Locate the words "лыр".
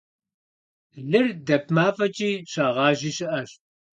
1.09-1.27